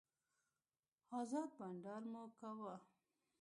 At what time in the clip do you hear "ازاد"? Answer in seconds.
1.19-1.49